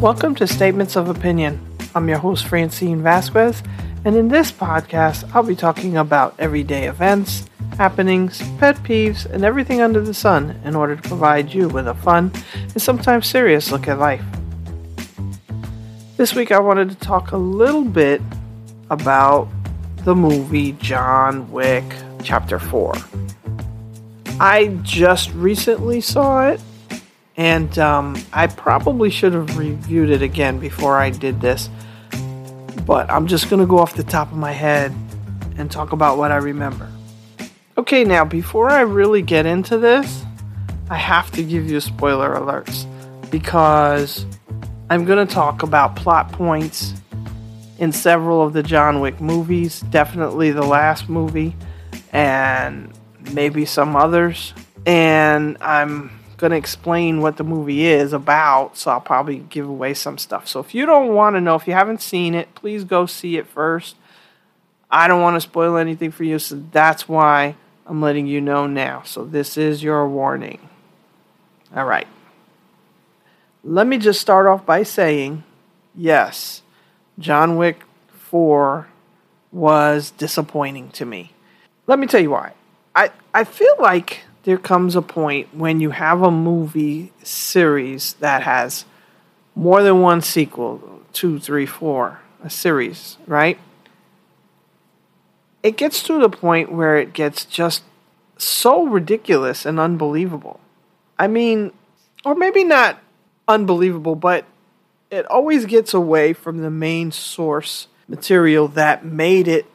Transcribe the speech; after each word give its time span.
Welcome 0.00 0.34
to 0.36 0.46
Statements 0.46 0.96
of 0.96 1.10
Opinion. 1.10 1.60
I'm 1.94 2.08
your 2.08 2.16
host, 2.16 2.46
Francine 2.46 3.02
Vasquez, 3.02 3.62
and 4.06 4.16
in 4.16 4.28
this 4.28 4.50
podcast, 4.50 5.30
I'll 5.34 5.42
be 5.42 5.54
talking 5.54 5.98
about 5.98 6.34
everyday 6.38 6.88
events, 6.88 7.46
happenings, 7.76 8.40
pet 8.56 8.76
peeves, 8.76 9.26
and 9.26 9.44
everything 9.44 9.82
under 9.82 10.00
the 10.00 10.14
sun 10.14 10.58
in 10.64 10.74
order 10.74 10.96
to 10.96 11.02
provide 11.02 11.52
you 11.52 11.68
with 11.68 11.86
a 11.86 11.92
fun 11.92 12.32
and 12.54 12.80
sometimes 12.80 13.26
serious 13.26 13.70
look 13.70 13.88
at 13.88 13.98
life. 13.98 14.24
This 16.16 16.34
week, 16.34 16.50
I 16.50 16.60
wanted 16.60 16.88
to 16.88 16.96
talk 16.96 17.32
a 17.32 17.36
little 17.36 17.84
bit 17.84 18.22
about 18.88 19.48
the 20.06 20.14
movie 20.14 20.72
John 20.72 21.52
Wick 21.52 21.84
Chapter 22.22 22.58
4. 22.58 22.94
I 24.40 24.78
just 24.82 25.30
recently 25.34 26.00
saw 26.00 26.48
it 26.48 26.58
and 27.40 27.78
um, 27.78 28.22
I 28.34 28.48
probably 28.48 29.08
should 29.08 29.32
have 29.32 29.56
reviewed 29.56 30.10
it 30.10 30.20
again 30.20 30.58
before 30.58 30.98
I 30.98 31.08
did 31.08 31.40
this. 31.40 31.70
But 32.84 33.10
I'm 33.10 33.26
just 33.26 33.48
going 33.48 33.60
to 33.60 33.66
go 33.66 33.78
off 33.78 33.94
the 33.94 34.02
top 34.02 34.30
of 34.30 34.36
my 34.36 34.52
head 34.52 34.94
and 35.56 35.70
talk 35.70 35.92
about 35.92 36.18
what 36.18 36.32
I 36.32 36.36
remember. 36.36 36.86
Okay, 37.78 38.04
now, 38.04 38.26
before 38.26 38.68
I 38.68 38.82
really 38.82 39.22
get 39.22 39.46
into 39.46 39.78
this, 39.78 40.22
I 40.90 40.96
have 40.96 41.30
to 41.30 41.42
give 41.42 41.70
you 41.70 41.80
spoiler 41.80 42.34
alerts 42.34 42.84
because 43.30 44.26
I'm 44.90 45.06
going 45.06 45.26
to 45.26 45.34
talk 45.34 45.62
about 45.62 45.96
plot 45.96 46.30
points 46.32 46.92
in 47.78 47.90
several 47.90 48.42
of 48.42 48.52
the 48.52 48.62
John 48.62 49.00
Wick 49.00 49.18
movies, 49.18 49.80
definitely 49.88 50.50
the 50.50 50.60
last 50.60 51.08
movie, 51.08 51.56
and 52.12 52.92
maybe 53.32 53.64
some 53.64 53.96
others. 53.96 54.52
And 54.84 55.56
I'm 55.62 56.19
going 56.40 56.50
to 56.50 56.56
explain 56.56 57.20
what 57.20 57.36
the 57.36 57.44
movie 57.44 57.86
is 57.86 58.12
about, 58.12 58.76
so 58.76 58.90
I'll 58.90 59.00
probably 59.00 59.38
give 59.38 59.68
away 59.68 59.94
some 59.94 60.18
stuff. 60.18 60.48
So 60.48 60.60
if 60.60 60.74
you 60.74 60.86
don't 60.86 61.14
want 61.14 61.36
to 61.36 61.40
know, 61.40 61.54
if 61.54 61.66
you 61.66 61.74
haven't 61.74 62.02
seen 62.02 62.34
it, 62.34 62.54
please 62.54 62.84
go 62.84 63.06
see 63.06 63.36
it 63.36 63.46
first. 63.46 63.96
I 64.90 65.06
don't 65.06 65.22
want 65.22 65.36
to 65.36 65.40
spoil 65.40 65.76
anything 65.76 66.10
for 66.10 66.24
you, 66.24 66.38
so 66.38 66.62
that's 66.72 67.08
why 67.08 67.54
I'm 67.86 68.00
letting 68.00 68.26
you 68.26 68.40
know 68.40 68.66
now. 68.66 69.02
So 69.02 69.24
this 69.24 69.56
is 69.56 69.82
your 69.82 70.08
warning. 70.08 70.68
All 71.76 71.84
right. 71.84 72.08
Let 73.62 73.86
me 73.86 73.98
just 73.98 74.20
start 74.20 74.46
off 74.46 74.66
by 74.66 74.82
saying 74.82 75.44
yes, 75.94 76.62
John 77.18 77.56
Wick 77.56 77.82
4 78.08 78.88
was 79.52 80.12
disappointing 80.12 80.90
to 80.90 81.04
me. 81.04 81.32
Let 81.86 81.98
me 81.98 82.06
tell 82.06 82.20
you 82.20 82.30
why. 82.30 82.52
I, 82.94 83.10
I 83.34 83.44
feel 83.44 83.74
like 83.78 84.20
there 84.44 84.58
comes 84.58 84.96
a 84.96 85.02
point 85.02 85.54
when 85.54 85.80
you 85.80 85.90
have 85.90 86.22
a 86.22 86.30
movie 86.30 87.12
series 87.22 88.14
that 88.14 88.42
has 88.42 88.84
more 89.54 89.82
than 89.82 90.00
one 90.00 90.22
sequel 90.22 91.02
two, 91.12 91.38
three, 91.38 91.66
four, 91.66 92.20
a 92.42 92.50
series, 92.50 93.16
right? 93.26 93.58
It 95.62 95.76
gets 95.76 96.02
to 96.04 96.18
the 96.18 96.30
point 96.30 96.72
where 96.72 96.96
it 96.96 97.12
gets 97.12 97.44
just 97.44 97.82
so 98.38 98.86
ridiculous 98.86 99.66
and 99.66 99.78
unbelievable. 99.78 100.60
I 101.18 101.26
mean, 101.26 101.72
or 102.24 102.34
maybe 102.34 102.64
not 102.64 102.98
unbelievable, 103.46 104.14
but 104.14 104.46
it 105.10 105.26
always 105.26 105.66
gets 105.66 105.92
away 105.92 106.32
from 106.32 106.58
the 106.58 106.70
main 106.70 107.12
source 107.12 107.88
material 108.08 108.68
that 108.68 109.04
made 109.04 109.48
it 109.48 109.66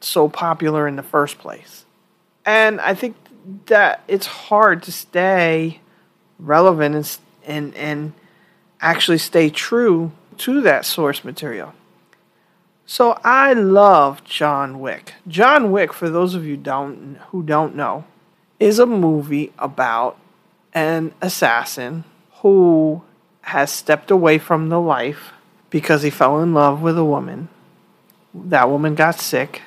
so 0.00 0.28
popular 0.28 0.86
in 0.86 0.96
the 0.96 1.02
first 1.02 1.38
place. 1.38 1.84
And 2.44 2.80
I 2.80 2.94
think 2.94 3.16
that 3.66 4.02
it's 4.08 4.26
hard 4.26 4.82
to 4.84 4.92
stay 4.92 5.80
relevant 6.38 6.94
and 6.94 7.18
and 7.46 7.74
and 7.76 8.12
actually 8.80 9.18
stay 9.18 9.50
true 9.50 10.12
to 10.36 10.60
that 10.62 10.84
source 10.84 11.24
material. 11.24 11.74
So 12.86 13.18
I 13.24 13.54
love 13.54 14.24
John 14.24 14.80
Wick. 14.80 15.14
John 15.26 15.70
Wick, 15.72 15.92
for 15.92 16.10
those 16.10 16.34
of 16.34 16.44
you 16.44 16.56
don't 16.56 17.18
who 17.28 17.42
don't 17.42 17.74
know, 17.74 18.04
is 18.60 18.78
a 18.78 18.86
movie 18.86 19.52
about 19.58 20.18
an 20.74 21.14
assassin 21.22 22.04
who 22.42 23.02
has 23.42 23.70
stepped 23.70 24.10
away 24.10 24.38
from 24.38 24.68
the 24.68 24.80
life 24.80 25.32
because 25.70 26.02
he 26.02 26.10
fell 26.10 26.40
in 26.40 26.54
love 26.54 26.82
with 26.82 26.98
a 26.98 27.04
woman. 27.04 27.48
That 28.34 28.68
woman 28.68 28.94
got 28.94 29.20
sick 29.20 29.62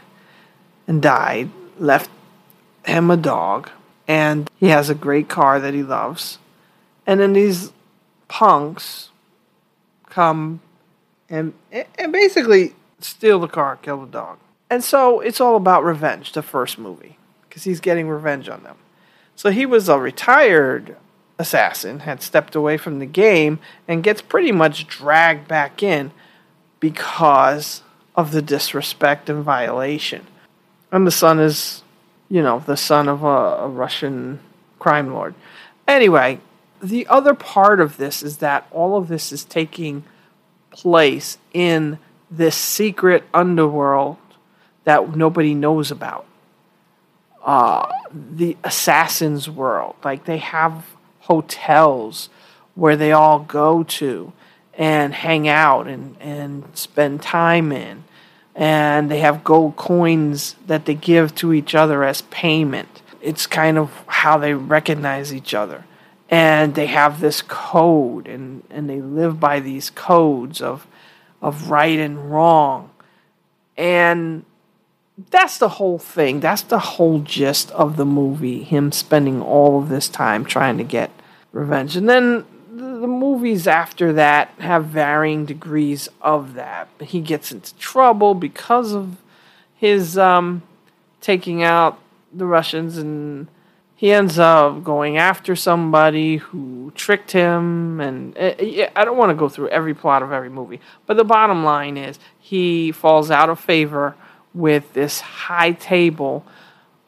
and 0.88 1.02
died, 1.02 1.50
left 1.80 2.10
him 2.88 3.12
a 3.12 3.18
dog, 3.18 3.70
and 4.08 4.50
he 4.58 4.68
has 4.68 4.90
a 4.90 4.96
great 4.96 5.30
car 5.30 5.60
that 5.60 5.74
he 5.74 5.84
loves. 5.84 6.40
And 7.06 7.20
then 7.20 7.34
these 7.34 7.72
punks 8.28 9.10
come 10.10 10.62
and 11.30 11.54
and 11.72 12.12
basically 12.12 12.74
steal 13.00 13.40
the 13.40 13.48
car, 13.48 13.78
kill 13.78 14.02
the 14.02 14.12
dog. 14.12 14.40
And 14.70 14.84
so 14.84 15.20
it's 15.20 15.40
all 15.40 15.56
about 15.56 15.84
revenge, 15.84 16.34
the 16.34 16.42
first 16.42 16.78
movie, 16.78 17.18
because 17.48 17.64
he's 17.64 17.80
getting 17.80 18.10
revenge 18.10 18.50
on 18.50 18.64
them. 18.64 18.78
So 19.36 19.52
he 19.52 19.66
was 19.66 19.88
a 19.88 20.00
retired 20.00 20.98
assassin, 21.40 22.00
had 22.00 22.22
stepped 22.22 22.56
away 22.56 22.78
from 22.78 23.00
the 23.00 23.06
game, 23.06 23.60
and 23.88 24.04
gets 24.04 24.22
pretty 24.22 24.52
much 24.52 24.88
dragged 24.88 25.48
back 25.48 25.84
in 25.84 26.12
because 26.80 27.84
of 28.16 28.32
the 28.32 28.42
disrespect 28.42 29.30
and 29.30 29.44
violation. 29.44 30.26
And 30.92 31.06
the 31.06 31.12
son 31.12 31.40
is 31.40 31.84
you 32.30 32.42
know, 32.42 32.60
the 32.60 32.78
son 32.78 33.08
of 33.08 33.24
a, 33.24 33.28
a 33.28 33.68
Russian 33.68 34.40
crime 34.80 35.14
lord. 35.14 35.34
Anyway, 35.88 36.40
the 36.82 37.08
other 37.08 37.34
part 37.34 37.80
of 37.80 37.98
this 37.98 38.22
is 38.22 38.38
that 38.38 38.68
all 38.72 38.98
of 38.98 39.08
this 39.08 39.32
is 39.32 39.44
taking 39.44 40.04
place 40.70 41.38
in 41.54 41.98
this 42.30 42.56
secret 42.56 43.24
underworld 43.34 44.18
that 44.84 45.16
nobody 45.16 45.54
knows 45.54 45.92
about. 45.92 46.26
Uh, 47.44 47.90
the 48.12 48.58
assassins' 48.64 49.50
world. 49.50 49.96
Like 50.04 50.26
they 50.26 50.38
have 50.38 50.86
hotels 51.22 52.30
where 52.76 52.96
they 52.96 53.12
all 53.12 53.40
go 53.40 53.84
to 53.84 54.34
and 54.74 55.14
hang 55.14 55.48
out 55.48 55.88
and, 55.88 56.16
and 56.20 56.66
spend 56.74 57.22
time 57.22 57.72
in 57.72 58.04
and 58.58 59.10
they 59.12 59.20
have 59.20 59.44
gold 59.44 59.76
coins 59.76 60.56
that 60.66 60.86
they 60.86 60.96
give 60.96 61.36
to 61.36 61.54
each 61.54 61.76
other 61.76 62.04
as 62.04 62.24
payment. 62.24 63.04
It's 63.22 63.46
kind 63.46 63.78
of 63.78 63.92
how 64.08 64.40
they 64.40 64.56
recognize 64.56 65.32
each 65.32 65.54
other. 65.54 65.86
And 66.28 66.74
they 66.74 66.88
have 66.88 67.22
this 67.22 67.44
code 67.44 68.28
and, 68.28 68.64
and 68.72 68.90
they 68.90 69.00
live 69.00 69.40
by 69.40 69.60
these 69.60 69.92
codes 69.92 70.60
of 70.60 70.88
of 71.40 71.70
right 71.70 72.00
and 72.00 72.32
wrong. 72.32 72.90
And 73.78 74.44
that's 75.30 75.60
the 75.60 75.70
whole 75.70 76.00
thing. 76.00 76.40
That's 76.40 76.64
the 76.64 76.80
whole 76.80 77.20
gist 77.20 77.70
of 77.72 77.96
the 77.96 78.06
movie. 78.06 78.64
Him 78.64 78.92
spending 78.92 79.40
all 79.40 79.80
of 79.80 79.90
this 79.90 80.10
time 80.10 80.44
trying 80.44 80.80
to 80.80 80.84
get 80.84 81.12
revenge. 81.52 81.96
And 81.96 82.10
then 82.10 82.44
the 82.50 82.57
movies 83.48 83.66
after 83.66 84.12
that 84.12 84.50
have 84.60 84.86
varying 84.86 85.46
degrees 85.46 86.10
of 86.22 86.56
that. 86.56 86.90
He 87.00 87.22
gets 87.22 87.50
into 87.50 87.74
trouble 87.78 88.34
because 88.34 88.94
of 88.94 89.16
his 89.74 90.18
um, 90.18 90.64
taking 91.22 91.64
out 91.64 91.98
the 92.34 92.46
Russians, 92.46 92.98
and 92.98 93.48
he 93.96 94.12
ends 94.12 94.38
up 94.38 94.84
going 94.84 95.18
after 95.18 95.56
somebody 95.56 96.38
who 96.38 96.92
tricked 96.94 97.32
him. 97.32 98.02
And 98.02 98.38
uh, 98.38 98.54
I 98.96 99.06
don't 99.06 99.18
want 99.18 99.30
to 99.30 99.36
go 99.36 99.48
through 99.48 99.70
every 99.70 99.94
plot 99.94 100.24
of 100.24 100.34
every 100.34 100.50
movie, 100.50 100.82
but 101.06 101.16
the 101.16 101.24
bottom 101.24 101.64
line 101.64 101.96
is 101.96 102.20
he 102.38 102.92
falls 102.92 103.32
out 103.32 103.50
of 103.50 103.62
favor 103.62 104.16
with 104.54 104.92
this 104.92 105.22
high 105.22 105.72
table, 105.72 106.46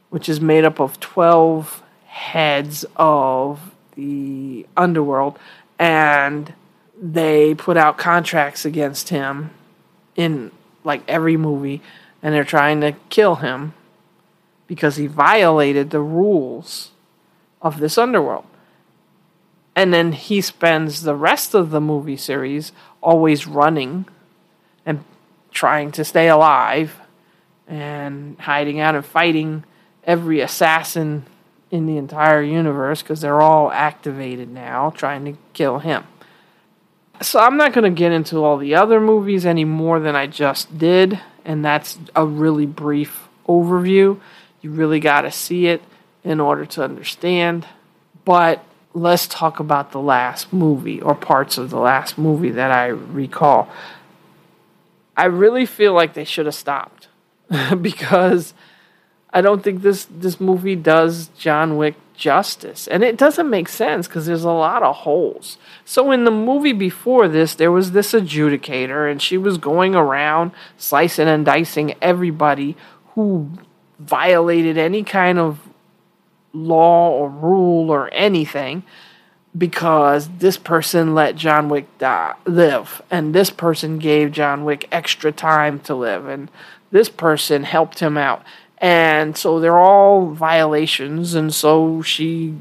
which 0.10 0.30
is 0.30 0.40
made 0.40 0.64
up 0.64 0.80
of 0.80 1.02
12 1.02 1.84
heads 2.06 2.86
of 2.96 3.60
the 3.96 4.66
underworld 4.78 5.38
and 5.80 6.54
they 7.02 7.56
put 7.56 7.78
out 7.78 7.98
contracts 7.98 8.66
against 8.66 9.10
him 9.10 9.52
in 10.16 10.52
like 10.84 11.02
every 11.08 11.38
movie 11.38 11.82
and 12.22 12.36
they're 12.36 12.44
trying 12.44 12.82
to 12.82 12.92
kill 13.10 13.36
him 13.36 13.74
because 14.68 14.98
he 14.98 15.08
violated 15.08 15.90
the 15.90 16.02
rules 16.02 16.92
of 17.62 17.80
this 17.80 17.98
underworld. 17.98 18.46
And 19.76 19.94
then 19.94 20.12
he 20.12 20.42
spends 20.42 21.04
the 21.04 21.16
rest 21.16 21.54
of 21.54 21.70
the 21.70 21.80
movie 21.80 22.18
series 22.18 22.74
always 23.02 23.48
running 23.48 24.06
and 24.86 25.04
trying 25.52 25.92
to 25.94 26.04
stay 26.04 26.28
alive 26.28 27.00
and 27.68 28.38
hiding 28.40 28.80
out 28.80 28.96
and 28.96 29.06
fighting 29.06 29.64
every 30.04 30.42
assassin 30.42 31.26
in 31.72 31.86
the 31.86 31.98
entire 31.98 32.42
universe 32.42 33.02
because 33.02 33.22
they're 33.22 33.42
all 33.42 33.72
activated 33.72 34.50
now 34.50 34.90
trying 34.92 35.26
to 35.26 35.38
kill 35.54 35.80
him. 35.80 36.04
So 37.22 37.40
I'm 37.40 37.58
not 37.58 37.74
going 37.74 37.84
to 37.84 37.98
get 37.98 38.12
into 38.12 38.44
all 38.44 38.58
the 38.58 38.76
other 38.76 39.00
movies 39.00 39.46
any 39.46 39.66
more 39.66 40.00
than 40.00 40.16
I 40.16 40.26
just 40.28 40.78
did, 40.78 41.20
and 41.44 41.64
that's 41.64 42.00
a 42.16 42.26
really 42.26 42.66
brief 42.66 43.28
overview. 43.48 44.20
You 44.62 44.72
really 44.72 45.00
got 45.00 45.22
to 45.22 45.32
see 45.32 45.68
it 45.68 45.82
in 46.24 46.40
order 46.40 46.66
to 46.66 46.84
understand. 46.84 47.66
But 48.24 48.64
let's 48.94 49.28
talk 49.28 49.60
about 49.60 49.92
the 49.92 50.00
last 50.00 50.54
movie 50.54 51.02
or 51.02 51.16
parts 51.16 51.58
of 51.58 51.70
the 51.70 51.80
last 51.80 52.18
movie 52.18 52.52
that 52.52 52.72
I 52.72 52.88
recall. 52.88 53.70
I 55.16 55.26
really 55.26 55.66
feel 55.66 55.94
like 55.94 56.14
they 56.14 56.24
should 56.24 56.46
have 56.46 56.56
stopped 56.56 57.08
because 57.82 58.54
I 59.32 59.42
don't 59.42 59.64
think 59.64 59.82
this 59.82 60.06
this 60.06 60.40
movie 60.40 60.76
does 60.76 61.30
John 61.38 61.78
Wick 61.78 61.96
justice. 62.20 62.88
And 62.88 63.04
it 63.04 63.18
doesn't 63.18 63.50
make 63.50 63.70
sense 63.70 64.08
because 64.08 64.26
there's 64.26 64.44
a 64.44 64.52
lot 64.52 64.84
of 64.84 64.98
holes. 64.98 65.58
So 65.86 66.12
in 66.12 66.26
the 66.26 66.32
movie 66.32 66.74
before 66.74 67.28
this, 67.28 67.56
there 67.56 67.72
was 67.72 67.92
this 67.92 68.12
adjudicator, 68.12 69.10
and 69.10 69.22
she 69.22 69.38
was 69.38 69.58
going 69.58 69.96
around 69.96 70.52
slicing 70.78 71.28
and 71.28 71.46
dicing 71.46 71.96
everybody 72.02 72.76
who 73.16 73.50
violated 73.98 74.78
any 74.78 75.04
kind 75.04 75.40
of 75.40 75.60
law 76.54 77.10
or 77.10 77.30
rule 77.30 77.90
or 77.90 78.10
anything 78.14 78.84
because 79.58 80.30
this 80.38 80.58
person 80.58 81.16
let 81.16 81.36
John 81.36 81.70
Wick 81.70 81.86
die, 81.98 82.36
live, 82.46 83.02
and 83.10 83.34
this 83.34 83.50
person 83.50 83.98
gave 83.98 84.32
John 84.32 84.64
Wick 84.64 84.88
extra 84.92 85.32
time 85.32 85.80
to 85.82 85.96
live, 85.96 86.28
and 86.28 86.52
this 86.92 87.10
person 87.10 87.64
helped 87.64 88.00
him 88.00 88.18
out. 88.18 88.44
And 88.80 89.36
so 89.36 89.60
they're 89.60 89.78
all 89.78 90.32
violations, 90.32 91.34
and 91.36 91.54
so 91.54 92.02
she 92.02 92.56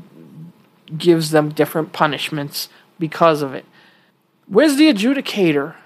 gives 0.96 1.30
them 1.30 1.50
different 1.50 1.92
punishments 1.92 2.68
because 2.98 3.40
of 3.40 3.54
it. 3.54 3.64
Where's 4.46 4.76
the 4.76 4.92
adjudicator 4.92 5.76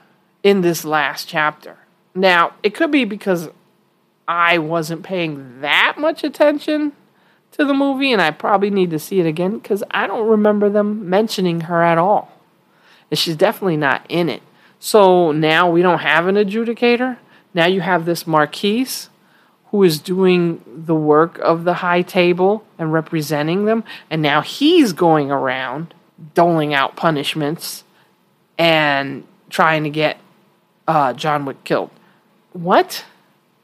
in 0.43 0.63
this 0.63 0.85
last 0.85 1.29
chapter? 1.29 1.77
Now, 2.15 2.55
it 2.63 2.75
could 2.75 2.91
be 2.91 3.05
because 3.05 3.51
I 4.27 4.59
wasn't 4.59 5.03
paying 5.03 5.61
that 5.61 5.97
much 5.99 6.25
attention 6.25 6.93
to 7.53 7.65
the 7.65 7.75
movie, 7.75 8.13
and 8.13 8.23
I 8.23 8.31
probably 8.31 8.71
need 8.71 8.91
to 8.91 8.99
see 8.99 9.21
it 9.21 9.27
again 9.27 9.59
because 9.59 9.85
I 9.91 10.07
don't 10.07 10.29
remember 10.29 10.71
them 10.71 11.11
mentioning 11.11 11.63
her 11.63 11.83
at 11.83 11.99
all. 11.99 12.33
And 13.11 13.19
she's 13.19 13.37
definitely 13.37 13.77
not 13.77 14.07
in 14.09 14.31
it. 14.31 14.43
So 14.79 15.33
now 15.33 15.71
we 15.71 15.83
don't 15.83 15.99
have 15.99 16.27
an 16.27 16.37
adjudicator. 16.37 17.19
Now 17.53 17.67
you 17.67 17.83
have 17.83 18.07
this 18.07 18.27
Marquise 18.27 19.11
who 19.73 19.83
is 19.83 19.99
doing 19.99 20.63
the 20.67 20.95
work 20.95 21.39
of 21.39 21.65
the 21.65 21.75
high 21.75 22.03
table 22.03 22.65
and 22.79 22.93
representing 22.93 23.65
them, 23.65 23.83
and 24.11 24.23
now 24.23 24.43
he's 24.43 24.93
going 24.93 25.31
around 25.31 25.95
doling 26.35 26.73
out 26.73 26.95
punishments 26.95 27.83
and 28.59 29.25
trying 29.49 29.83
to 29.83 29.91
get 29.91 30.19
uh, 30.87 31.15
John 31.15 31.47
Wick 31.47 31.65
killed. 31.65 31.91
What? 32.53 33.07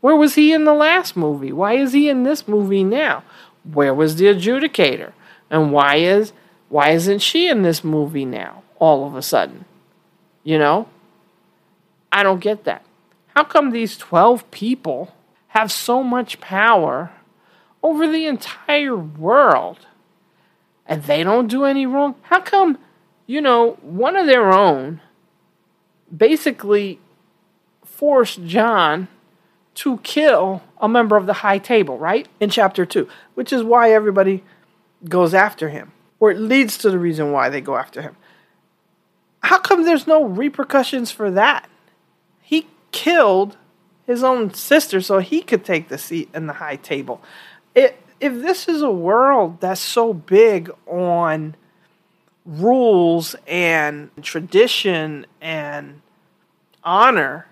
Where 0.00 0.16
was 0.16 0.34
he 0.34 0.52
in 0.52 0.64
the 0.64 0.74
last 0.74 1.14
movie? 1.14 1.52
Why 1.52 1.74
is 1.74 1.92
he 1.92 2.08
in 2.08 2.22
this 2.22 2.48
movie 2.48 2.84
now? 2.84 3.22
Where 3.70 3.92
was 3.92 4.16
the 4.16 4.26
adjudicator? 4.26 5.12
And 5.50 5.72
why 5.72 5.96
is 5.96 6.32
why 6.70 6.90
isn't 6.90 7.20
she 7.20 7.48
in 7.48 7.62
this 7.62 7.84
movie 7.84 8.24
now 8.24 8.62
all 8.78 9.06
of 9.06 9.14
a 9.14 9.22
sudden? 9.22 9.66
You 10.42 10.58
know? 10.58 10.88
I 12.10 12.22
don't 12.22 12.40
get 12.40 12.64
that. 12.64 12.82
How 13.34 13.44
come 13.44 13.70
these 13.70 13.98
12 13.98 14.50
people 14.50 15.14
have 15.58 15.72
so 15.72 16.04
much 16.04 16.40
power 16.40 17.10
over 17.82 18.06
the 18.06 18.26
entire 18.26 18.96
world 18.96 19.86
and 20.86 21.02
they 21.02 21.24
don't 21.24 21.48
do 21.48 21.64
any 21.64 21.84
wrong? 21.84 22.14
How 22.22 22.40
come, 22.40 22.78
you 23.26 23.40
know, 23.40 23.72
one 23.82 24.14
of 24.14 24.26
their 24.26 24.52
own 24.52 25.00
basically 26.16 27.00
forced 27.84 28.44
John 28.44 29.08
to 29.74 29.98
kill 29.98 30.62
a 30.80 30.88
member 30.88 31.16
of 31.16 31.26
the 31.26 31.32
high 31.32 31.58
table, 31.58 31.98
right? 31.98 32.28
In 32.38 32.50
chapter 32.50 32.86
2, 32.86 33.08
which 33.34 33.52
is 33.52 33.64
why 33.64 33.90
everybody 33.92 34.44
goes 35.08 35.34
after 35.34 35.70
him, 35.70 35.90
or 36.20 36.30
it 36.30 36.38
leads 36.38 36.78
to 36.78 36.90
the 36.90 37.00
reason 37.00 37.32
why 37.32 37.48
they 37.48 37.60
go 37.60 37.76
after 37.76 38.00
him. 38.00 38.16
How 39.42 39.58
come 39.58 39.84
there's 39.84 40.06
no 40.06 40.22
repercussions 40.24 41.10
for 41.10 41.32
that? 41.32 41.68
He 42.40 42.68
killed 42.92 43.56
his 44.08 44.24
own 44.24 44.52
sister 44.54 45.02
so 45.02 45.18
he 45.18 45.42
could 45.42 45.64
take 45.64 45.88
the 45.88 45.98
seat 45.98 46.30
in 46.34 46.46
the 46.46 46.54
high 46.54 46.76
table. 46.76 47.22
It, 47.74 48.02
if 48.20 48.32
this 48.32 48.66
is 48.66 48.80
a 48.80 48.90
world 48.90 49.60
that's 49.60 49.82
so 49.82 50.14
big 50.14 50.70
on 50.86 51.54
rules 52.46 53.36
and 53.46 54.10
tradition 54.22 55.26
and 55.42 56.00
honor, 56.82 57.48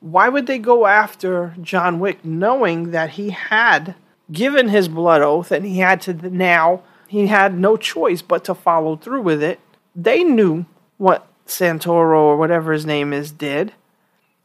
why 0.00 0.30
would 0.30 0.46
they 0.46 0.58
go 0.58 0.86
after 0.86 1.54
John 1.60 2.00
Wick 2.00 2.24
knowing 2.24 2.90
that 2.92 3.10
he 3.10 3.28
had 3.28 3.94
given 4.32 4.68
his 4.68 4.88
blood 4.88 5.20
oath 5.20 5.52
and 5.52 5.66
he 5.66 5.78
had 5.80 6.00
to 6.02 6.14
now, 6.14 6.82
he 7.06 7.26
had 7.26 7.58
no 7.58 7.76
choice 7.76 8.22
but 8.22 8.44
to 8.44 8.54
follow 8.54 8.96
through 8.96 9.22
with 9.22 9.42
it? 9.42 9.60
They 9.94 10.24
knew 10.24 10.64
what 10.96 11.28
Santoro 11.46 12.16
or 12.16 12.38
whatever 12.38 12.72
his 12.72 12.86
name 12.86 13.12
is 13.12 13.30
did. 13.30 13.74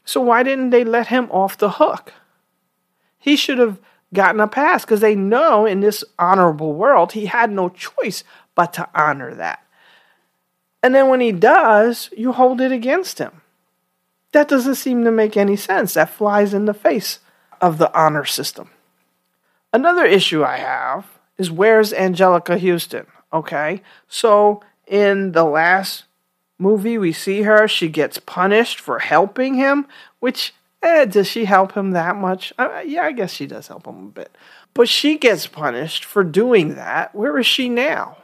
So 0.08 0.22
why 0.22 0.42
didn't 0.42 0.70
they 0.70 0.86
let 0.86 1.08
him 1.08 1.30
off 1.32 1.58
the 1.58 1.72
hook? 1.72 2.14
He 3.20 3.36
should 3.36 3.58
have 3.58 3.78
gotten 4.14 4.40
a 4.40 4.48
pass 4.48 4.86
because 4.86 5.02
they 5.02 5.16
know 5.16 5.66
in 5.66 5.82
this 5.82 6.02
honorable 6.18 6.74
world 6.74 7.12
he 7.12 7.26
had 7.26 7.52
no 7.52 7.68
choice 7.68 8.24
but 8.56 8.72
to 8.74 8.88
honor 8.96 9.36
that. 9.36 9.66
And 10.82 10.96
then 10.96 11.10
when 11.10 11.20
he 11.20 11.34
does, 11.34 12.10
you 12.16 12.32
hold 12.32 12.62
it 12.62 12.72
against 12.72 13.20
him. 13.20 13.42
That 14.32 14.48
doesn't 14.48 14.76
seem 14.76 15.04
to 15.04 15.12
make 15.12 15.36
any 15.36 15.58
sense. 15.58 15.96
That 15.96 16.10
flies 16.10 16.54
in 16.54 16.66
the 16.66 16.74
face 16.74 17.20
of 17.60 17.78
the 17.78 17.94
honor 17.94 18.24
system. 18.24 18.70
Another 19.74 20.06
issue 20.06 20.42
I 20.42 20.58
have 20.58 21.06
is 21.38 21.52
where's 21.52 21.92
Anjelica 21.92 22.58
Huston? 22.58 23.08
Okay, 23.34 23.82
so 24.08 24.64
in 24.88 25.34
the 25.34 25.44
last 25.44 26.06
movie, 26.58 26.98
we 26.98 27.12
see 27.12 27.44
her. 27.44 27.68
She 27.68 27.90
gets 27.90 28.18
punished 28.20 28.80
for 28.80 29.00
helping 29.00 29.56
him, 29.56 29.88
which, 30.20 30.54
eh, 30.82 31.06
does 31.06 31.28
she 31.28 31.46
help 31.46 31.74
him 31.74 31.92
that 31.92 32.16
much? 32.16 32.54
Uh, 32.58 32.82
yeah, 32.86 33.04
I 33.04 33.12
guess 33.12 33.32
she 33.32 33.46
does 33.46 33.68
help 33.68 33.86
him 33.86 34.08
a 34.08 34.10
bit. 34.10 34.36
But 34.74 34.90
she 34.90 35.18
gets 35.18 35.48
punished 35.48 36.06
for 36.06 36.24
doing 36.24 36.76
that. 36.76 37.14
Where 37.16 37.38
is 37.38 37.46
she 37.46 37.70
now? 37.70 38.18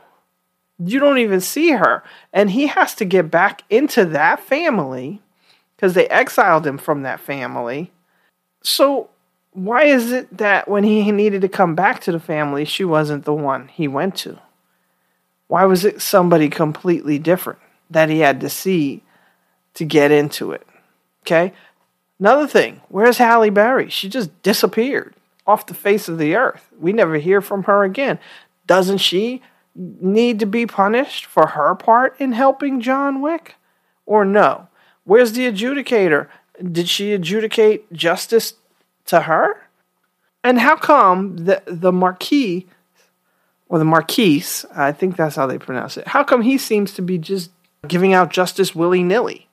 You 0.80 1.00
don't 1.00 1.18
even 1.20 1.40
see 1.40 1.72
her. 1.72 2.04
And 2.32 2.52
he 2.52 2.68
has 2.68 2.96
to 2.96 3.06
get 3.06 3.32
back 3.32 3.64
into 3.70 4.06
that 4.06 4.40
family 4.40 5.22
because 5.76 5.94
they 5.94 6.08
exiled 6.08 6.66
him 6.66 6.78
from 6.78 7.04
that 7.04 7.20
family. 7.20 7.92
So, 8.64 9.10
why 9.52 9.84
is 9.84 10.12
it 10.12 10.38
that 10.38 10.68
when 10.68 10.84
he 10.84 11.12
needed 11.12 11.42
to 11.42 11.50
come 11.50 11.76
back 11.76 12.02
to 12.02 12.12
the 12.12 12.20
family, 12.20 12.66
she 12.66 12.84
wasn't 12.84 13.26
the 13.26 13.34
one 13.34 13.68
he 13.68 13.88
went 13.88 14.16
to? 14.18 14.40
Why 15.48 15.66
was 15.66 15.86
it 15.86 16.02
somebody 16.02 16.50
completely 16.50 17.20
different? 17.20 17.60
That 17.94 18.10
he 18.10 18.20
had 18.20 18.42
to 18.42 18.50
see 18.50 19.04
to 19.76 19.86
get 19.86 20.12
into 20.12 20.52
it. 20.52 20.68
Okay? 21.24 21.54
Another 22.20 22.48
thing, 22.48 22.82
where's 22.90 23.18
Halle 23.18 23.50
Berry? 23.50 23.90
She 23.90 24.08
just 24.08 24.30
disappeared 24.44 25.16
off 25.46 25.66
the 25.66 25.74
face 25.74 26.08
of 26.08 26.18
the 26.18 26.36
earth. 26.36 26.70
We 26.80 26.94
never 26.94 27.18
hear 27.18 27.42
from 27.42 27.64
her 27.64 27.84
again. 27.84 28.20
Doesn't 28.68 29.00
she 29.00 29.42
need 29.76 30.40
to 30.40 30.46
be 30.46 30.66
punished 30.66 31.26
for 31.26 31.48
her 31.48 31.76
part 31.76 32.16
in 32.20 32.34
helping 32.34 32.82
John 32.82 33.22
Wick? 33.22 33.56
Or 34.06 34.24
no? 34.26 34.68
Where's 35.04 35.34
the 35.34 35.52
adjudicator? 35.52 36.28
Did 36.62 36.88
she 36.88 37.14
adjudicate 37.14 37.92
justice 37.92 38.54
to 39.06 39.22
her? 39.22 39.68
And 40.44 40.60
how 40.60 40.76
come 40.76 41.38
the, 41.38 41.64
the 41.66 41.92
Marquis, 41.92 42.68
or 43.70 43.80
the 43.80 43.86
Marquise, 43.86 44.66
I 44.76 44.92
think 44.92 45.16
that's 45.16 45.36
how 45.36 45.48
they 45.48 45.58
pronounce 45.58 45.98
it, 45.98 46.08
how 46.08 46.24
come 46.24 46.42
he 46.42 46.58
seems 46.58 46.94
to 46.94 47.02
be 47.02 47.18
just 47.18 47.50
giving 47.88 48.14
out 48.14 48.32
justice 48.32 48.74
willy 48.74 49.04
nilly 49.04 49.48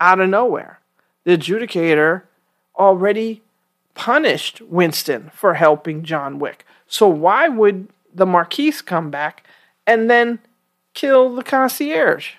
out 0.00 0.20
of 0.20 0.28
nowhere. 0.28 0.80
The 1.24 1.36
adjudicator 1.36 2.22
already 2.76 3.42
punished 3.94 4.60
Winston 4.62 5.30
for 5.34 5.54
helping 5.54 6.02
John 6.02 6.38
Wick. 6.38 6.64
So 6.86 7.08
why 7.08 7.48
would 7.48 7.88
the 8.14 8.26
Marquise 8.26 8.82
come 8.82 9.10
back 9.10 9.46
and 9.86 10.08
then 10.10 10.38
kill 10.94 11.34
the 11.34 11.42
concierge? 11.42 12.32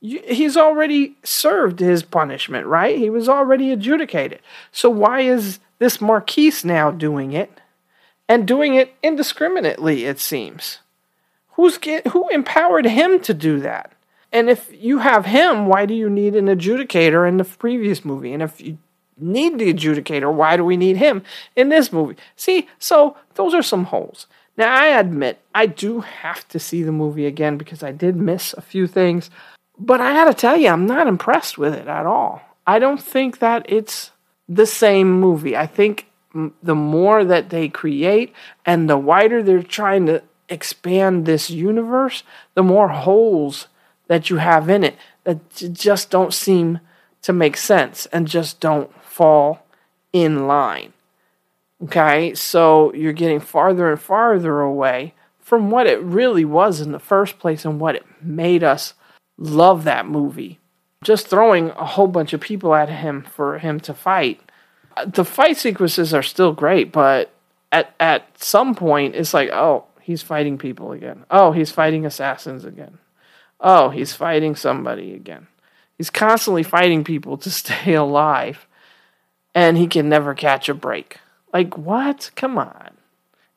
He's 0.00 0.56
already 0.56 1.16
served 1.24 1.80
his 1.80 2.02
punishment, 2.02 2.66
right? 2.66 2.98
He 2.98 3.10
was 3.10 3.28
already 3.28 3.72
adjudicated. 3.72 4.40
So 4.70 4.90
why 4.90 5.22
is 5.22 5.58
this 5.78 6.00
Marquise 6.00 6.64
now 6.64 6.90
doing 6.90 7.32
it 7.32 7.60
and 8.28 8.46
doing 8.46 8.74
it 8.74 8.94
indiscriminately, 9.02 10.04
it 10.04 10.20
seems? 10.20 10.78
Who's 11.52 11.78
get, 11.78 12.08
who 12.08 12.28
empowered 12.28 12.84
him 12.84 13.20
to 13.20 13.32
do 13.32 13.58
that? 13.60 13.92
And 14.36 14.50
if 14.50 14.70
you 14.70 14.98
have 14.98 15.24
him, 15.24 15.64
why 15.64 15.86
do 15.86 15.94
you 15.94 16.10
need 16.10 16.36
an 16.36 16.44
adjudicator 16.44 17.26
in 17.26 17.38
the 17.38 17.44
previous 17.44 18.04
movie? 18.04 18.34
And 18.34 18.42
if 18.42 18.60
you 18.60 18.76
need 19.16 19.58
the 19.58 19.72
adjudicator, 19.72 20.30
why 20.30 20.58
do 20.58 20.64
we 20.64 20.76
need 20.76 20.98
him 20.98 21.22
in 21.56 21.70
this 21.70 21.90
movie? 21.90 22.16
See, 22.36 22.68
so 22.78 23.16
those 23.36 23.54
are 23.54 23.62
some 23.62 23.84
holes. 23.84 24.26
Now, 24.58 24.74
I 24.74 24.88
admit 24.88 25.40
I 25.54 25.64
do 25.64 26.00
have 26.00 26.46
to 26.48 26.58
see 26.58 26.82
the 26.82 26.92
movie 26.92 27.24
again 27.24 27.56
because 27.56 27.82
I 27.82 27.92
did 27.92 28.16
miss 28.16 28.52
a 28.52 28.60
few 28.60 28.86
things, 28.86 29.30
but 29.78 30.02
I 30.02 30.12
gotta 30.12 30.34
tell 30.34 30.58
you, 30.58 30.68
I'm 30.68 30.84
not 30.84 31.06
impressed 31.06 31.56
with 31.56 31.72
it 31.72 31.88
at 31.88 32.04
all. 32.04 32.42
I 32.66 32.78
don't 32.78 33.02
think 33.02 33.38
that 33.38 33.64
it's 33.70 34.10
the 34.46 34.66
same 34.66 35.18
movie. 35.18 35.56
I 35.56 35.66
think 35.66 36.10
the 36.62 36.74
more 36.74 37.24
that 37.24 37.48
they 37.48 37.70
create 37.70 38.34
and 38.66 38.86
the 38.86 38.98
wider 38.98 39.42
they're 39.42 39.62
trying 39.62 40.04
to 40.06 40.22
expand 40.50 41.24
this 41.24 41.48
universe, 41.48 42.22
the 42.52 42.62
more 42.62 42.88
holes 42.88 43.68
that 44.08 44.30
you 44.30 44.36
have 44.36 44.68
in 44.68 44.84
it 44.84 44.96
that 45.24 45.38
just 45.72 46.10
don't 46.10 46.32
seem 46.32 46.80
to 47.22 47.32
make 47.32 47.56
sense 47.56 48.06
and 48.06 48.28
just 48.28 48.60
don't 48.60 48.92
fall 49.02 49.66
in 50.12 50.46
line. 50.46 50.92
Okay, 51.82 52.34
so 52.34 52.92
you're 52.94 53.12
getting 53.12 53.40
farther 53.40 53.90
and 53.90 54.00
farther 54.00 54.60
away 54.60 55.14
from 55.40 55.70
what 55.70 55.86
it 55.86 56.00
really 56.00 56.44
was 56.44 56.80
in 56.80 56.92
the 56.92 56.98
first 56.98 57.38
place 57.38 57.64
and 57.64 57.78
what 57.78 57.94
it 57.94 58.04
made 58.22 58.64
us 58.64 58.94
love 59.36 59.84
that 59.84 60.06
movie. 60.06 60.58
Just 61.04 61.28
throwing 61.28 61.70
a 61.70 61.84
whole 61.84 62.06
bunch 62.06 62.32
of 62.32 62.40
people 62.40 62.74
at 62.74 62.88
him 62.88 63.22
for 63.22 63.58
him 63.58 63.78
to 63.80 63.92
fight. 63.92 64.40
The 65.06 65.24
fight 65.24 65.56
sequences 65.56 66.14
are 66.14 66.22
still 66.22 66.52
great, 66.52 66.90
but 66.90 67.30
at 67.70 67.94
at 68.00 68.42
some 68.42 68.74
point 68.74 69.14
it's 69.14 69.34
like, 69.34 69.50
oh, 69.50 69.84
he's 70.00 70.22
fighting 70.22 70.56
people 70.56 70.92
again. 70.92 71.24
Oh, 71.30 71.52
he's 71.52 71.70
fighting 71.70 72.06
assassins 72.06 72.64
again. 72.64 72.98
Oh, 73.60 73.90
he's 73.90 74.12
fighting 74.12 74.54
somebody 74.54 75.14
again. 75.14 75.46
He's 75.96 76.10
constantly 76.10 76.62
fighting 76.62 77.04
people 77.04 77.36
to 77.38 77.50
stay 77.62 77.94
alive, 77.94 78.66
and 79.54 79.76
he 79.76 79.86
can 79.86 80.08
never 80.08 80.34
catch 80.34 80.68
a 80.68 80.74
break. 80.74 81.18
Like, 81.52 81.76
what? 81.78 82.30
Come 82.36 82.58
on. 82.58 82.96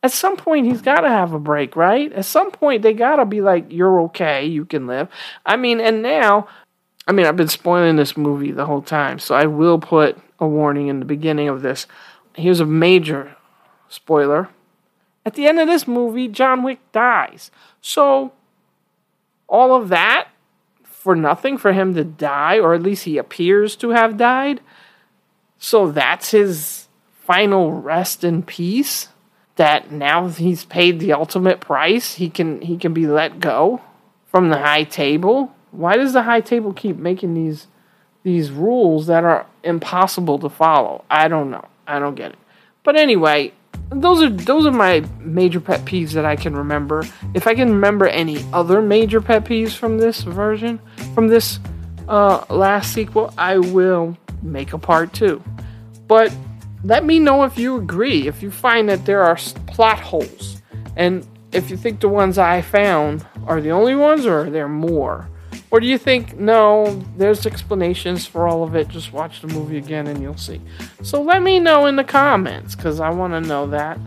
At 0.01 0.13
some 0.13 0.37
point, 0.37 0.65
he's 0.65 0.81
got 0.81 1.01
to 1.01 1.09
have 1.09 1.33
a 1.33 1.39
break, 1.39 1.75
right? 1.75 2.11
At 2.13 2.23
some 2.23 2.51
point, 2.51 2.83
they 2.83 2.93
got 2.93 3.17
to 3.17 3.25
be 3.25 3.41
like, 3.41 3.65
you're 3.69 3.99
okay, 4.03 4.45
you 4.45 4.63
can 4.63 4.87
live. 4.87 5.09
I 5.45 5.57
mean, 5.57 5.81
and 5.81 6.01
now, 6.01 6.47
I 7.05 7.11
mean, 7.11 7.25
I've 7.25 7.35
been 7.35 7.49
spoiling 7.49 7.97
this 7.97 8.15
movie 8.15 8.51
the 8.51 8.65
whole 8.65 8.81
time, 8.81 9.19
so 9.19 9.35
I 9.35 9.45
will 9.45 9.77
put 9.77 10.17
a 10.39 10.47
warning 10.47 10.87
in 10.87 10.99
the 10.99 11.05
beginning 11.05 11.49
of 11.49 11.61
this. 11.61 11.85
Here's 12.33 12.61
a 12.61 12.65
major 12.65 13.35
spoiler. 13.89 14.47
At 15.25 15.33
the 15.33 15.47
end 15.47 15.59
of 15.59 15.67
this 15.67 15.85
movie, 15.85 16.29
John 16.29 16.63
Wick 16.63 16.79
dies. 16.93 17.51
So, 17.81 18.31
all 19.49 19.75
of 19.75 19.89
that 19.89 20.29
for 20.83 21.15
nothing 21.15 21.57
for 21.57 21.73
him 21.73 21.95
to 21.95 22.03
die, 22.03 22.59
or 22.59 22.73
at 22.73 22.83
least 22.83 23.05
he 23.05 23.17
appears 23.17 23.75
to 23.77 23.89
have 23.89 24.17
died. 24.17 24.61
So, 25.57 25.91
that's 25.91 26.31
his 26.31 26.87
final 27.25 27.71
rest 27.71 28.23
in 28.23 28.43
peace 28.43 29.09
that 29.55 29.91
now 29.91 30.29
he's 30.29 30.63
paid 30.63 30.99
the 30.99 31.11
ultimate 31.11 31.59
price. 31.59 32.15
He 32.15 32.29
can 32.29 32.61
he 32.61 32.77
can 32.77 32.93
be 32.93 33.05
let 33.05 33.41
go 33.41 33.81
from 34.25 34.49
the 34.49 34.57
high 34.57 34.85
table. 34.85 35.53
Why 35.71 35.97
does 35.97 36.13
the 36.13 36.23
high 36.23 36.39
table 36.39 36.71
keep 36.71 36.95
making 36.95 37.33
these 37.33 37.67
these 38.23 38.51
rules 38.51 39.07
that 39.07 39.25
are 39.25 39.45
impossible 39.63 40.39
to 40.39 40.49
follow? 40.49 41.03
I 41.09 41.27
don't 41.27 41.51
know. 41.51 41.67
I 41.85 41.99
don't 41.99 42.15
get 42.15 42.31
it. 42.31 42.39
But 42.83 42.95
anyway 42.95 43.51
those 43.91 44.22
are 44.22 44.29
those 44.29 44.65
are 44.65 44.72
my 44.72 45.03
major 45.19 45.60
pet 45.60 45.81
peeves 45.86 46.12
that 46.12 46.25
i 46.25 46.36
can 46.36 46.55
remember. 46.55 47.03
If 47.34 47.48
i 47.48 47.55
can 47.55 47.69
remember 47.69 48.08
any 48.08 48.43
other 48.53 48.81
major 48.81 49.22
pet 49.22 49.46
peeves 49.46 49.75
from 49.75 49.98
this 49.98 50.22
version 50.22 50.79
from 51.13 51.27
this 51.27 51.60
uh, 52.08 52.43
last 52.50 52.93
sequel 52.93 53.34
i 53.38 53.58
will 53.58 54.17
make 54.41 54.74
a 54.74 54.77
part 54.77 55.13
two. 55.13 55.43
But 56.08 56.34
let 56.84 57.05
me 57.05 57.19
know 57.19 57.43
if 57.43 57.58
you 57.58 57.77
agree, 57.77 58.27
if 58.27 58.41
you 58.41 58.51
find 58.51 58.89
that 58.89 59.05
there 59.05 59.22
are 59.22 59.38
plot 59.67 60.00
holes, 60.00 60.62
and 60.96 61.25
if 61.51 61.69
you 61.69 61.77
think 61.77 62.00
the 62.00 62.10
ones 62.10 62.38
I 62.38 62.62
found 62.62 63.25
are 63.48 63.62
the 63.62 63.72
only 63.72 63.96
ones, 63.96 64.25
or 64.25 64.41
are 64.41 64.50
there 64.50 64.67
more? 64.67 65.29
Or 65.71 65.79
do 65.79 65.85
you 65.85 65.97
think, 65.97 66.38
no, 66.38 67.03
there's 67.15 67.45
explanations 67.45 68.25
for 68.25 68.47
all 68.47 68.63
of 68.63 68.75
it, 68.75 68.88
just 68.88 69.13
watch 69.13 69.41
the 69.41 69.47
movie 69.47 69.77
again 69.77 70.07
and 70.07 70.21
you'll 70.21 70.38
see? 70.38 70.59
So 71.03 71.21
let 71.21 71.43
me 71.43 71.59
know 71.59 71.85
in 71.85 71.95
the 71.95 72.03
comments, 72.03 72.75
because 72.75 72.99
I 72.99 73.11
want 73.11 73.33
to 73.33 73.41
know 73.41 73.67
that. 73.67 73.99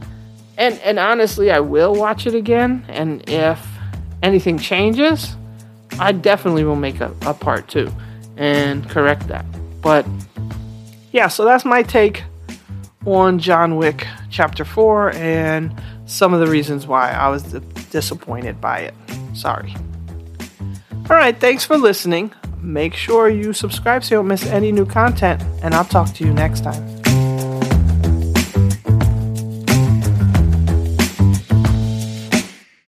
And, 0.59 0.79
and 0.81 0.99
honestly, 0.99 1.51
I 1.51 1.61
will 1.61 1.95
watch 1.95 2.27
it 2.27 2.35
again, 2.35 2.85
and 2.89 3.29
if 3.29 3.65
anything 4.23 4.59
changes, 4.59 5.37
I 5.99 6.13
definitely 6.13 6.65
will 6.65 6.77
make 6.77 7.01
a, 7.01 7.15
a 7.23 7.35
part 7.35 7.69
two 7.69 7.93
and 8.37 8.89
correct 8.91 9.29
that. 9.29 9.45
But 9.81 10.07
yeah, 11.13 11.29
so 11.29 11.45
that's 11.45 11.65
my 11.65 11.83
take 11.83 12.25
on 13.07 13.39
John 13.39 13.77
Wick 13.77 14.07
Chapter 14.31 14.65
4 14.65 15.15
and 15.15 15.81
some 16.07 16.35
of 16.35 16.41
the 16.41 16.47
reasons 16.47 16.87
why 16.87 17.11
I 17.11 17.29
was 17.29 17.43
disappointed 17.91 18.61
by 18.61 18.81
it. 18.81 18.95
Sorry. 19.35 19.75
All 21.13 21.19
right, 21.19 21.39
thanks 21.39 21.63
for 21.63 21.77
listening. 21.77 22.33
Make 22.63 22.95
sure 22.95 23.29
you 23.29 23.53
subscribe 23.53 24.03
so 24.03 24.15
you 24.15 24.19
don't 24.21 24.29
miss 24.29 24.47
any 24.47 24.73
new 24.73 24.87
content, 24.87 25.43
and 25.63 25.75
I'll 25.75 25.85
talk 25.85 26.15
to 26.15 26.25
you 26.25 26.33
next 26.33 26.65
time. 26.65 27.02